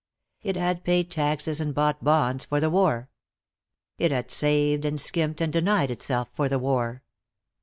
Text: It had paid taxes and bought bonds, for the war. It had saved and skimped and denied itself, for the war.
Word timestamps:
It 0.41 0.55
had 0.55 0.83
paid 0.83 1.11
taxes 1.11 1.61
and 1.61 1.75
bought 1.75 2.03
bonds, 2.03 2.43
for 2.43 2.59
the 2.59 2.71
war. 2.71 3.11
It 3.99 4.09
had 4.09 4.31
saved 4.31 4.83
and 4.83 4.99
skimped 4.99 5.39
and 5.41 5.53
denied 5.53 5.91
itself, 5.91 6.29
for 6.33 6.49
the 6.49 6.57
war. 6.57 7.03